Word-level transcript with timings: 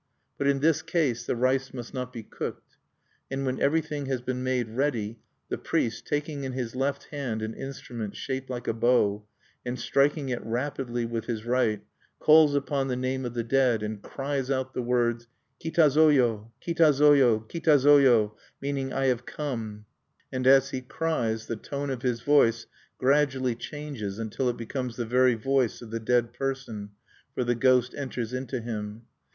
But, 0.39 0.47
in 0.47 0.61
this 0.61 0.81
case, 0.81 1.27
the 1.27 1.35
rice 1.35 1.75
must 1.75 1.93
not 1.93 2.11
be 2.11 2.23
cooked. 2.23 2.75
And 3.29 3.45
when 3.45 3.59
everything 3.61 4.07
has 4.07 4.19
been 4.19 4.41
made 4.41 4.67
ready, 4.69 5.19
the 5.49 5.59
priest, 5.59 6.07
taking 6.07 6.43
in 6.43 6.53
his 6.53 6.75
left 6.75 7.03
hand 7.11 7.43
an 7.43 7.53
instrument 7.53 8.15
shaped 8.15 8.49
like 8.49 8.67
a 8.67 8.73
bow, 8.73 9.27
and 9.63 9.77
striking 9.77 10.29
it 10.29 10.43
rapidly 10.43 11.05
with 11.05 11.25
his 11.25 11.45
right, 11.45 11.83
calls 12.17 12.55
upon 12.55 12.87
the 12.87 12.95
name 12.95 13.25
of 13.25 13.35
the 13.35 13.43
dead, 13.43 13.83
and 13.83 14.01
cries 14.01 14.49
out 14.49 14.73
the 14.73 14.81
words, 14.81 15.27
Kitazo 15.63 16.07
yo! 16.09 16.51
kitazo 16.65 17.15
yo! 17.15 17.41
kitazo 17.41 18.01
yo! 18.01 18.35
meaning, 18.59 18.91
"I 18.91 19.05
have 19.05 19.27
come(1)." 19.27 19.83
And, 20.33 20.47
as 20.47 20.71
he 20.71 20.81
cries, 20.81 21.45
the 21.45 21.55
tone 21.57 21.91
of 21.91 22.01
his 22.01 22.21
voice 22.21 22.65
gradually 22.97 23.53
changes 23.53 24.17
until 24.17 24.49
it 24.49 24.57
becomes 24.57 24.95
the 24.95 25.05
very 25.05 25.35
voice 25.35 25.79
of 25.79 25.91
the 25.91 25.99
dead 25.99 26.33
person, 26.33 26.89
for 27.35 27.43
the 27.43 27.53
ghost 27.53 27.93
enters 27.95 28.33
into 28.33 28.61
him. 28.61 29.03